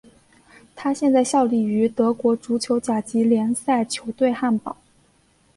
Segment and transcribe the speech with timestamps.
[0.75, 4.75] 他现在效力于德国足球甲级联赛球队汉堡。